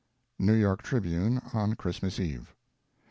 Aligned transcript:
"—New 0.39 0.59
Jork 0.59 0.81
Tribune, 0.81 1.39
on 1.53 1.75
Christmas 1.75 2.19
Eve. 2.19 2.55